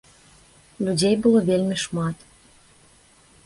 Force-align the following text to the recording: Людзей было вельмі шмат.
Людзей 0.87 1.13
было 1.25 1.39
вельмі 1.51 1.75
шмат. 1.85 2.27